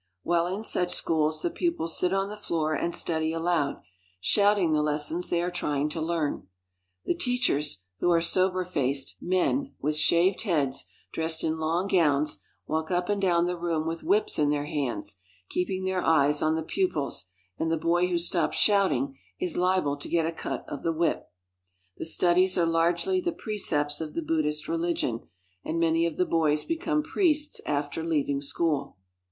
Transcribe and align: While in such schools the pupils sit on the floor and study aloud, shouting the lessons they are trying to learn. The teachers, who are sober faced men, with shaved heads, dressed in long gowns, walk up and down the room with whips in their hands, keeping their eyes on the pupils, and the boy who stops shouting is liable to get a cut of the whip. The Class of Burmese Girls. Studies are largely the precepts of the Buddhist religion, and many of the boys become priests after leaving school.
While 0.23 0.47
in 0.47 0.63
such 0.63 0.95
schools 0.95 1.43
the 1.43 1.51
pupils 1.51 1.95
sit 1.95 2.11
on 2.11 2.27
the 2.27 2.35
floor 2.35 2.73
and 2.73 2.95
study 2.95 3.31
aloud, 3.33 3.83
shouting 4.19 4.73
the 4.73 4.81
lessons 4.81 5.29
they 5.29 5.43
are 5.43 5.51
trying 5.51 5.89
to 5.89 6.01
learn. 6.01 6.47
The 7.05 7.13
teachers, 7.13 7.83
who 7.99 8.09
are 8.09 8.19
sober 8.19 8.65
faced 8.65 9.17
men, 9.21 9.75
with 9.79 9.95
shaved 9.95 10.41
heads, 10.41 10.85
dressed 11.13 11.43
in 11.43 11.59
long 11.59 11.87
gowns, 11.87 12.41
walk 12.65 12.89
up 12.89 13.09
and 13.09 13.21
down 13.21 13.45
the 13.45 13.55
room 13.55 13.85
with 13.85 14.01
whips 14.03 14.39
in 14.39 14.49
their 14.49 14.65
hands, 14.65 15.17
keeping 15.49 15.85
their 15.85 16.01
eyes 16.01 16.41
on 16.41 16.55
the 16.55 16.63
pupils, 16.63 17.25
and 17.59 17.71
the 17.71 17.77
boy 17.77 18.07
who 18.07 18.17
stops 18.17 18.57
shouting 18.57 19.19
is 19.39 19.55
liable 19.55 19.97
to 19.97 20.09
get 20.09 20.25
a 20.25 20.31
cut 20.31 20.65
of 20.67 20.81
the 20.81 20.91
whip. 20.91 21.27
The 21.27 21.27
Class 21.27 21.27
of 21.27 21.37
Burmese 21.37 21.97
Girls. 21.97 22.13
Studies 22.15 22.57
are 22.57 22.65
largely 22.65 23.21
the 23.21 23.31
precepts 23.31 24.01
of 24.01 24.15
the 24.15 24.23
Buddhist 24.23 24.67
religion, 24.67 25.27
and 25.63 25.79
many 25.79 26.07
of 26.07 26.17
the 26.17 26.25
boys 26.25 26.63
become 26.63 27.03
priests 27.03 27.61
after 27.67 28.03
leaving 28.03 28.41
school. 28.41 28.97